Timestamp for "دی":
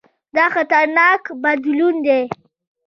2.05-2.21